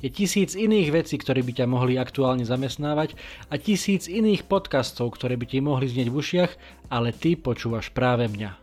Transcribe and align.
Je 0.00 0.08
tisíc 0.08 0.56
iných 0.56 0.96
vecí, 0.96 1.20
ktoré 1.20 1.44
by 1.44 1.52
ťa 1.60 1.66
mohli 1.68 2.00
aktuálne 2.00 2.48
zamestnávať 2.48 3.20
a 3.52 3.60
tisíc 3.60 4.08
iných 4.08 4.48
podcastov, 4.48 5.12
ktoré 5.12 5.36
by 5.36 5.44
ti 5.44 5.60
mohli 5.60 5.92
znieť 5.92 6.08
v 6.08 6.16
ušiach, 6.16 6.52
ale 6.88 7.12
ty 7.12 7.36
počúvaš 7.36 7.92
práve 7.92 8.24
mňa. 8.24 8.56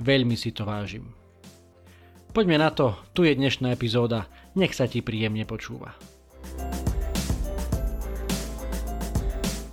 Veľmi 0.00 0.32
si 0.32 0.48
to 0.48 0.64
vážim. 0.64 1.12
Poďme 2.32 2.56
na 2.56 2.72
to, 2.72 2.96
tu 3.12 3.28
je 3.28 3.36
dnešná 3.36 3.68
epizóda, 3.68 4.32
nech 4.56 4.72
sa 4.72 4.88
ti 4.88 5.04
príjemne 5.04 5.44
počúva. 5.44 5.92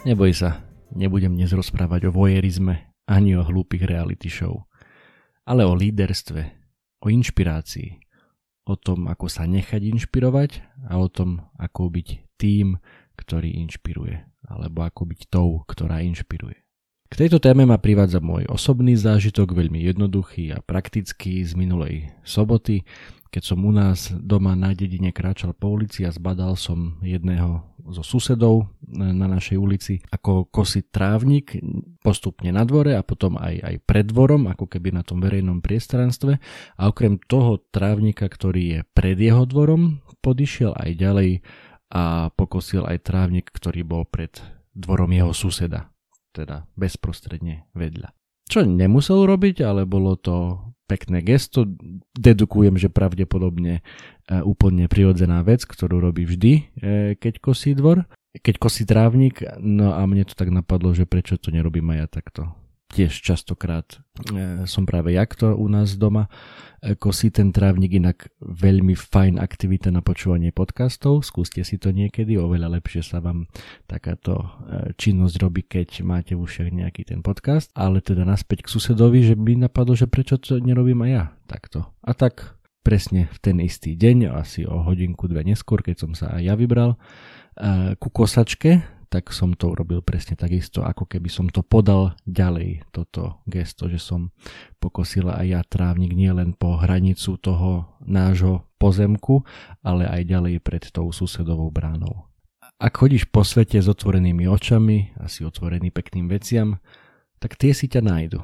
Neboj 0.03 0.35
sa, 0.35 0.67
nebudem 0.91 1.31
dnes 1.31 1.55
rozprávať 1.55 2.11
o 2.11 2.15
vojerizme 2.15 2.91
ani 3.07 3.39
o 3.39 3.41
hlúpych 3.41 3.87
reality 3.87 4.27
show, 4.27 4.67
ale 5.47 5.63
o 5.63 5.71
líderstve, 5.71 6.41
o 6.99 7.07
inšpirácii, 7.07 8.04
o 8.65 8.75
tom, 8.75 9.05
ako 9.05 9.29
sa 9.29 9.45
nechať 9.45 9.81
inšpirovať 9.93 10.81
a 10.89 10.97
o 10.97 11.07
tom, 11.07 11.45
ako 11.55 11.93
byť 11.93 12.37
tým, 12.41 12.81
ktorý 13.15 13.61
inšpiruje, 13.63 14.25
alebo 14.49 14.83
ako 14.83 15.01
byť 15.07 15.21
tou, 15.29 15.61
ktorá 15.63 16.01
inšpiruje. 16.03 16.65
K 17.05 17.13
tejto 17.13 17.37
téme 17.37 17.69
ma 17.69 17.77
privádza 17.77 18.17
môj 18.17 18.49
osobný 18.49 18.97
zážitok, 18.97 19.53
veľmi 19.53 19.77
jednoduchý 19.85 20.51
a 20.51 20.59
praktický 20.65 21.45
z 21.45 21.53
minulej 21.53 22.09
soboty, 22.25 22.81
keď 23.29 23.43
som 23.45 23.61
u 23.61 23.71
nás 23.71 24.09
doma 24.15 24.57
na 24.57 24.73
dedine 24.73 25.13
kráčal 25.13 25.53
po 25.53 25.69
ulici 25.69 26.01
a 26.07 26.11
zbadal 26.11 26.57
som 26.57 26.97
jedného 27.05 27.61
zo 27.89 28.01
susedov 28.01 28.69
na 28.89 29.27
našej 29.29 29.57
ulici 29.57 30.01
ako 30.09 30.49
kosiť 30.49 30.85
trávnik 30.89 31.59
postupne 32.01 32.49
na 32.49 32.65
dvore 32.65 32.97
a 32.97 33.05
potom 33.05 33.37
aj, 33.37 33.61
aj 33.61 33.75
pred 33.85 34.05
dvorom, 34.09 34.49
ako 34.49 34.65
keby 34.65 34.93
na 34.93 35.03
tom 35.05 35.21
verejnom 35.21 35.61
priestranstve. 35.61 36.37
A 36.77 36.81
okrem 36.89 37.21
toho 37.21 37.61
trávnika, 37.69 38.25
ktorý 38.25 38.63
je 38.65 38.79
pred 38.93 39.17
jeho 39.17 39.45
dvorom, 39.45 40.01
podišiel 40.25 40.73
aj 40.73 40.91
ďalej 40.97 41.29
a 41.93 42.33
pokosil 42.33 42.89
aj 42.89 43.05
trávnik, 43.05 43.53
ktorý 43.53 43.85
bol 43.85 44.03
pred 44.09 44.33
dvorom 44.73 45.13
jeho 45.13 45.31
suseda, 45.31 45.93
teda 46.33 46.65
bezprostredne 46.73 47.69
vedľa. 47.77 48.11
Čo 48.45 48.61
nemusel 48.65 49.25
robiť, 49.25 49.65
ale 49.65 49.89
bolo 49.89 50.13
to 50.17 50.61
pekné 50.85 51.25
gesto. 51.25 51.65
Dedukujem, 52.13 52.77
že 52.77 52.93
pravdepodobne 52.93 53.81
úplne 54.41 54.89
prirodzená 54.89 55.45
vec, 55.45 55.65
ktorú 55.65 56.01
robí 56.01 56.25
vždy, 56.25 56.53
e, 56.53 56.61
keď 57.19 57.33
kosí 57.41 57.77
dvor, 57.77 58.09
keď 58.41 58.55
kosí 58.57 58.83
trávnik. 58.83 59.45
No 59.61 59.93
a 59.93 60.01
mne 60.09 60.25
to 60.25 60.33
tak 60.33 60.49
napadlo, 60.49 60.91
že 60.97 61.05
prečo 61.05 61.37
to 61.37 61.53
nerobím 61.53 61.93
aj 61.93 61.97
ja 61.97 62.07
takto 62.09 62.41
tiež 62.95 63.11
častokrát 63.19 63.99
e, 64.31 64.63
som 64.63 64.87
práve 64.87 65.11
jak 65.11 65.35
to 65.35 65.51
u 65.51 65.67
nás 65.67 65.99
doma 65.99 66.31
e, 66.79 66.95
kosí 66.95 67.27
ten 67.27 67.51
trávnik, 67.51 67.97
inak 67.97 68.31
veľmi 68.39 68.95
fajn 68.95 69.35
aktivita 69.41 69.91
na 69.91 69.99
počúvanie 69.99 70.55
podcastov, 70.55 71.27
skúste 71.27 71.65
si 71.67 71.75
to 71.75 71.91
niekedy, 71.91 72.39
oveľa 72.39 72.79
lepšie 72.79 73.03
sa 73.03 73.19
vám 73.19 73.51
takáto 73.83 74.39
e, 74.39 74.47
činnosť 74.95 75.35
robí, 75.43 75.67
keď 75.67 76.07
máte 76.07 76.33
ušiach 76.39 76.71
nejaký 76.71 77.03
ten 77.03 77.19
podcast, 77.19 77.67
ale 77.75 77.99
teda 77.99 78.23
naspäť 78.23 78.63
k 78.63 78.71
susedovi, 78.71 79.27
že 79.27 79.35
by 79.35 79.67
napadlo, 79.67 79.99
že 79.99 80.07
prečo 80.07 80.39
to 80.39 80.63
nerobím 80.63 81.03
aj 81.03 81.11
ja 81.11 81.23
takto. 81.51 81.91
A 81.99 82.15
tak 82.15 82.54
presne 82.85 83.25
v 83.33 83.37
ten 83.41 83.57
istý 83.57 83.97
deň, 83.97 84.37
asi 84.37 84.61
o 84.61 84.85
hodinku, 84.85 85.25
dve 85.25 85.41
neskôr, 85.41 85.81
keď 85.81 86.05
som 86.05 86.11
sa 86.13 86.37
aj 86.37 86.41
ja 86.45 86.53
vybral 86.53 87.01
ku 87.97 88.13
kosačke, 88.13 88.85
tak 89.09 89.31
som 89.31 89.55
to 89.55 89.71
urobil 89.71 90.03
presne 90.03 90.35
takisto, 90.35 90.83
ako 90.83 91.07
keby 91.07 91.31
som 91.31 91.47
to 91.47 91.63
podal 91.63 92.13
ďalej, 92.27 92.83
toto 92.91 93.39
gesto, 93.47 93.87
že 93.87 93.95
som 93.95 94.35
pokosila 94.83 95.39
aj 95.39 95.45
ja 95.47 95.61
trávnik 95.63 96.11
nielen 96.11 96.51
po 96.51 96.75
hranicu 96.75 97.39
toho 97.39 97.95
nášho 98.03 98.67
pozemku, 98.75 99.47
ale 99.81 100.03
aj 100.03 100.21
ďalej 100.27 100.59
pred 100.59 100.83
tou 100.91 101.07
susedovou 101.15 101.71
bránou. 101.71 102.27
Ak 102.75 102.99
chodíš 102.99 103.31
po 103.31 103.47
svete 103.47 103.79
s 103.79 103.87
otvorenými 103.87 104.51
očami 104.51 105.15
a 105.15 105.31
si 105.31 105.47
otvorený 105.47 105.95
pekným 105.95 106.27
veciam, 106.27 106.83
tak 107.39 107.55
tie 107.55 107.71
si 107.71 107.87
ťa 107.87 108.03
nájdu. 108.03 108.43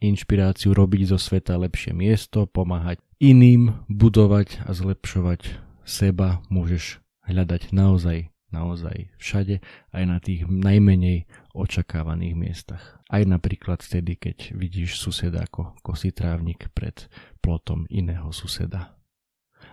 Inšpiráciu 0.00 0.72
robiť 0.72 1.12
zo 1.12 1.18
sveta 1.20 1.60
lepšie 1.60 1.92
miesto, 1.92 2.48
pomáhať 2.48 3.04
iným, 3.20 3.84
budovať 3.92 4.64
a 4.64 4.72
zlepšovať 4.72 5.60
seba 5.84 6.40
môžeš 6.48 7.04
hľadať 7.28 7.76
naozaj 7.76 8.32
naozaj 8.50 9.14
všade, 9.18 9.62
aj 9.94 10.04
na 10.04 10.18
tých 10.18 10.46
najmenej 10.46 11.30
očakávaných 11.54 12.34
miestach. 12.34 12.98
Aj 13.10 13.22
napríklad 13.22 13.82
vtedy, 13.82 14.18
keď 14.18 14.54
vidíš 14.54 14.98
suseda 14.98 15.46
ako 15.46 15.74
kosí 15.82 16.10
trávnik 16.10 16.70
pred 16.74 17.06
plotom 17.42 17.86
iného 17.90 18.30
suseda. 18.34 18.94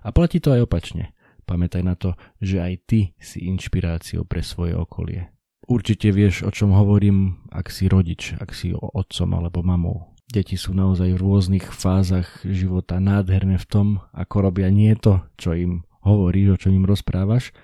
A 0.02 0.14
platí 0.14 0.38
to 0.38 0.54
aj 0.54 0.66
opačne. 0.66 1.14
Pamätaj 1.48 1.84
na 1.84 1.96
to, 1.96 2.14
že 2.44 2.60
aj 2.62 2.74
ty 2.86 3.00
si 3.18 3.48
inšpiráciou 3.48 4.28
pre 4.28 4.44
svoje 4.44 4.76
okolie. 4.76 5.32
Určite 5.68 6.12
vieš, 6.16 6.48
o 6.48 6.52
čom 6.52 6.72
hovorím, 6.72 7.44
ak 7.52 7.72
si 7.72 7.92
rodič, 7.92 8.36
ak 8.40 8.56
si 8.56 8.72
otcom 8.72 9.30
alebo 9.36 9.64
mamou. 9.64 10.17
Deti 10.28 10.60
sú 10.60 10.76
naozaj 10.76 11.16
v 11.16 11.24
rôznych 11.24 11.72
fázach 11.72 12.44
života 12.44 13.00
nádherné 13.00 13.56
v 13.56 13.68
tom, 13.72 13.88
ako 14.12 14.52
robia 14.52 14.68
nie 14.68 14.92
to, 15.00 15.24
čo 15.40 15.56
im 15.56 15.88
hovoríš, 16.04 16.48
o 16.52 16.60
čom 16.60 16.76
im 16.76 16.84
rozprávaš, 16.84 17.56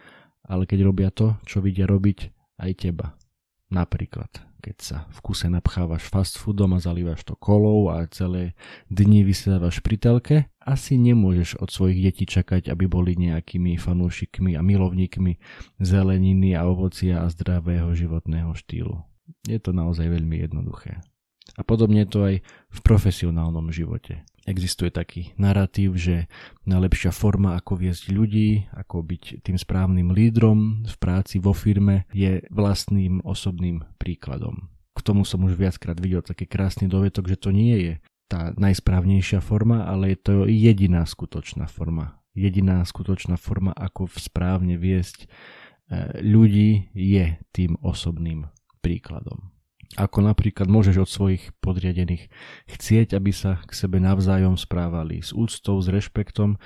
ale 0.48 0.64
keď 0.64 0.80
robia 0.88 1.12
to, 1.12 1.36
čo 1.44 1.60
vidia 1.60 1.84
robiť 1.84 2.32
aj 2.64 2.72
teba. 2.80 3.20
Napríklad, 3.68 4.32
keď 4.64 4.78
sa 4.80 4.98
v 5.12 5.20
kuse 5.20 5.52
napchávaš 5.52 6.08
fast 6.08 6.40
foodom 6.40 6.72
a 6.72 6.80
zalívaš 6.80 7.28
to 7.28 7.36
kolou 7.36 7.92
a 7.92 8.08
celé 8.08 8.56
dni 8.88 9.28
vysedávaš 9.28 9.84
pri 9.84 10.00
telke, 10.00 10.38
asi 10.64 10.96
nemôžeš 10.96 11.60
od 11.60 11.68
svojich 11.68 12.00
detí 12.00 12.24
čakať, 12.24 12.72
aby 12.72 12.88
boli 12.88 13.20
nejakými 13.20 13.76
fanúšikmi 13.76 14.56
a 14.56 14.64
milovníkmi 14.64 15.36
zeleniny 15.84 16.56
a 16.56 16.64
ovocia 16.64 17.28
a 17.28 17.28
zdravého 17.28 17.92
životného 17.92 18.56
štýlu. 18.56 19.04
Je 19.44 19.60
to 19.60 19.76
naozaj 19.76 20.08
veľmi 20.08 20.48
jednoduché. 20.48 21.04
A 21.54 21.62
podobne 21.62 22.10
to 22.10 22.26
aj 22.26 22.36
v 22.74 22.80
profesionálnom 22.82 23.70
živote. 23.70 24.26
Existuje 24.44 24.92
taký 24.92 25.32
narratív, 25.40 25.96
že 25.96 26.28
najlepšia 26.68 27.16
forma, 27.16 27.56
ako 27.56 27.80
viesť 27.80 28.12
ľudí, 28.12 28.68
ako 28.76 29.06
byť 29.06 29.46
tým 29.46 29.56
správnym 29.56 30.12
lídrom 30.12 30.84
v 30.84 30.96
práci 31.00 31.40
vo 31.40 31.56
firme, 31.56 32.10
je 32.12 32.44
vlastným 32.52 33.24
osobným 33.24 33.88
príkladom. 33.96 34.68
K 34.94 35.00
tomu 35.00 35.24
som 35.24 35.48
už 35.48 35.56
viackrát 35.56 35.96
videl 35.96 36.20
taký 36.20 36.44
krásny 36.44 36.92
dovetok, 36.92 37.32
že 37.32 37.40
to 37.40 37.56
nie 37.56 37.76
je 37.80 37.94
tá 38.28 38.52
najsprávnejšia 38.58 39.40
forma, 39.40 39.86
ale 39.88 40.18
je 40.18 40.20
to 40.20 40.34
jediná 40.50 41.06
skutočná 41.08 41.70
forma. 41.70 42.20
Jediná 42.34 42.82
skutočná 42.82 43.38
forma, 43.38 43.72
ako 43.78 44.10
správne 44.10 44.76
viesť 44.76 45.30
eh, 45.30 46.20
ľudí, 46.20 46.90
je 46.92 47.38
tým 47.54 47.78
osobným 47.80 48.50
príkladom. 48.82 49.54
Ako 49.94 50.26
napríklad 50.26 50.66
môžeš 50.66 50.96
od 51.06 51.10
svojich 51.10 51.44
podriadených 51.62 52.32
chcieť, 52.66 53.14
aby 53.14 53.30
sa 53.30 53.62
k 53.62 53.72
sebe 53.78 54.02
navzájom 54.02 54.58
správali 54.58 55.22
s 55.22 55.30
úctou, 55.30 55.78
s 55.78 55.88
rešpektom, 55.92 56.58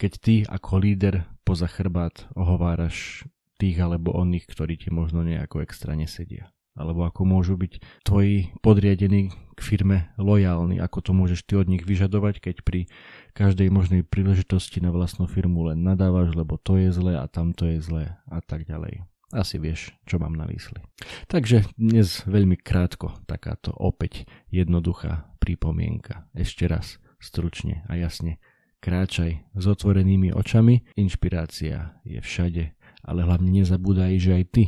keď 0.00 0.12
ty 0.16 0.34
ako 0.48 0.80
líder 0.80 1.28
poza 1.44 1.68
chrbát 1.68 2.24
ohováraš 2.32 3.28
tých 3.60 3.76
alebo 3.76 4.16
oných, 4.16 4.48
ktorí 4.48 4.80
ti 4.80 4.88
možno 4.88 5.20
nejako 5.20 5.60
extra 5.60 5.92
nesedia. 5.92 6.48
Alebo 6.72 7.04
ako 7.04 7.28
môžu 7.28 7.60
byť 7.60 8.04
tvoji 8.08 8.56
podriadení 8.64 9.28
k 9.28 9.60
firme 9.60 10.08
lojálni, 10.16 10.80
ako 10.80 11.04
to 11.04 11.12
môžeš 11.12 11.44
ty 11.44 11.60
od 11.60 11.68
nich 11.68 11.84
vyžadovať, 11.84 12.40
keď 12.40 12.56
pri 12.64 12.88
každej 13.36 13.68
možnej 13.68 14.00
príležitosti 14.06 14.80
na 14.80 14.88
vlastnú 14.88 15.28
firmu 15.28 15.68
len 15.68 15.84
nadávaš, 15.84 16.32
lebo 16.32 16.56
to 16.56 16.80
je 16.80 16.88
zlé 16.88 17.20
a 17.20 17.28
tamto 17.28 17.68
je 17.68 17.84
zlé 17.84 18.16
a 18.24 18.40
tak 18.40 18.64
ďalej. 18.64 19.04
Asi 19.30 19.62
vieš, 19.62 19.94
čo 20.10 20.18
mám 20.18 20.34
na 20.34 20.42
mysli. 20.50 20.82
Takže 21.30 21.62
dnes 21.78 22.26
veľmi 22.26 22.58
krátko 22.58 23.14
takáto 23.30 23.70
opäť 23.70 24.26
jednoduchá 24.50 25.30
pripomienka. 25.38 26.26
Ešte 26.34 26.66
raz, 26.66 26.98
stručne 27.22 27.86
a 27.86 27.94
jasne. 27.94 28.42
Kráčaj 28.82 29.54
s 29.54 29.64
otvorenými 29.70 30.34
očami, 30.34 30.82
inšpirácia 30.98 31.94
je 32.02 32.18
všade, 32.18 32.74
ale 33.06 33.20
hlavne 33.22 33.54
nezabúdaj, 33.54 34.18
že 34.18 34.30
aj 34.34 34.44
ty 34.50 34.64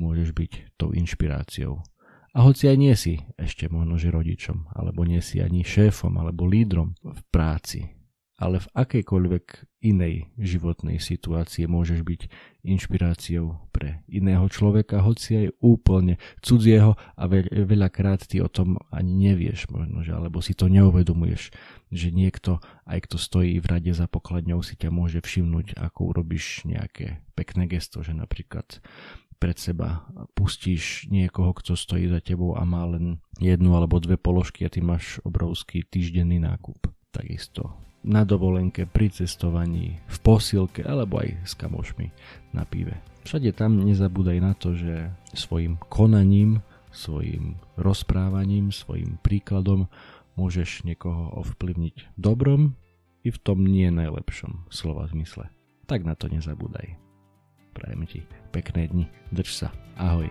môžeš 0.00 0.32
byť 0.32 0.52
tou 0.80 0.96
inšpiráciou. 0.96 1.84
A 2.36 2.44
hoci 2.44 2.68
aj 2.72 2.76
nie 2.76 2.92
si 2.96 3.20
ešte 3.36 3.68
možno 3.68 4.00
že 4.00 4.12
rodičom, 4.12 4.72
alebo 4.76 5.04
nie 5.08 5.20
si 5.24 5.44
ani 5.44 5.60
šéfom, 5.60 6.16
alebo 6.20 6.48
lídrom 6.48 6.96
v 7.00 7.20
práci, 7.32 7.95
ale 8.36 8.60
v 8.60 8.68
akejkoľvek 8.76 9.44
inej 9.80 10.28
životnej 10.36 11.00
situácii 11.00 11.64
môžeš 11.64 12.04
byť 12.04 12.20
inšpiráciou 12.68 13.56
pre 13.72 14.04
iného 14.10 14.44
človeka, 14.52 15.00
hoci 15.00 15.46
aj 15.46 15.48
úplne 15.64 16.20
cudzieho 16.44 17.00
a 17.16 17.22
veľ, 17.24 17.48
veľakrát 17.64 18.28
ty 18.28 18.44
o 18.44 18.48
tom 18.50 18.76
ani 18.92 19.32
nevieš 19.32 19.72
možno, 19.72 20.04
že, 20.04 20.12
alebo 20.12 20.44
si 20.44 20.52
to 20.52 20.68
neuvedomuješ, 20.68 21.54
že 21.88 22.08
niekto, 22.12 22.60
aj 22.84 23.08
kto 23.08 23.16
stojí 23.16 23.56
v 23.56 23.66
rade 23.72 23.92
za 23.96 24.04
pokladňou, 24.04 24.60
si 24.60 24.76
ťa 24.76 24.92
môže 24.92 25.24
všimnúť, 25.24 25.80
ako 25.80 26.12
urobíš 26.12 26.68
nejaké 26.68 27.24
pekné 27.32 27.64
gesto, 27.70 28.04
že 28.04 28.12
napríklad 28.12 28.84
pred 29.36 29.56
seba 29.56 30.08
pustíš 30.32 31.08
niekoho, 31.12 31.52
kto 31.56 31.76
stojí 31.76 32.08
za 32.08 32.24
tebou 32.24 32.56
a 32.56 32.64
má 32.64 32.88
len 32.88 33.20
jednu 33.40 33.76
alebo 33.76 34.00
dve 34.00 34.16
položky 34.16 34.64
a 34.64 34.72
ty 34.72 34.80
máš 34.80 35.20
obrovský 35.24 35.84
týždenný 35.84 36.40
nákup. 36.40 36.88
Takisto 37.12 37.86
na 38.06 38.22
dovolenke, 38.22 38.86
pri 38.86 39.10
cestovaní, 39.10 39.98
v 40.06 40.18
posilke 40.22 40.86
alebo 40.86 41.18
aj 41.20 41.34
s 41.42 41.52
kamošmi 41.58 42.08
na 42.54 42.62
pive. 42.62 42.94
Všade 43.26 43.50
tam 43.58 43.82
nezabúdaj 43.82 44.38
na 44.38 44.54
to, 44.54 44.78
že 44.78 45.10
svojim 45.34 45.82
konaním, 45.90 46.62
svojim 46.94 47.58
rozprávaním, 47.74 48.70
svojim 48.70 49.18
príkladom 49.20 49.90
môžeš 50.38 50.86
niekoho 50.86 51.34
ovplyvniť 51.42 52.14
dobrom 52.14 52.78
i 53.26 53.34
v 53.34 53.38
tom 53.42 53.66
nie 53.66 53.90
najlepšom 53.90 54.70
slova 54.70 55.10
zmysle. 55.10 55.50
Tak 55.90 56.06
na 56.06 56.14
to 56.14 56.30
nezabúdaj. 56.30 56.94
Prajem 57.74 58.06
ti 58.06 58.20
pekné 58.54 58.88
dni. 58.88 59.06
Drž 59.34 59.66
sa. 59.66 59.68
Ahoj. 59.98 60.30